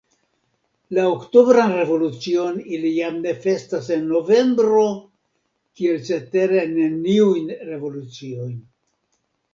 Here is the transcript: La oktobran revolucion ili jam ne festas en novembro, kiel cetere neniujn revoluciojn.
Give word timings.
La 0.97 1.01
oktobran 1.09 1.73
revolucion 1.79 2.57
ili 2.77 2.93
jam 2.93 3.19
ne 3.25 3.33
festas 3.45 3.89
en 3.97 4.09
novembro, 4.13 4.87
kiel 5.81 6.01
cetere 6.11 6.65
neniujn 6.75 7.53
revoluciojn. 7.71 8.61